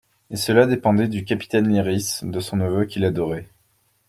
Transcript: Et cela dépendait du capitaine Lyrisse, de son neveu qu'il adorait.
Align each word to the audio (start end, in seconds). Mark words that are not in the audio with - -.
Et 0.31 0.35
cela 0.35 0.65
dépendait 0.65 1.07
du 1.07 1.25
capitaine 1.25 1.67
Lyrisse, 1.67 2.23
de 2.23 2.39
son 2.39 2.57
neveu 2.57 2.85
qu'il 2.85 3.05
adorait. 3.05 3.47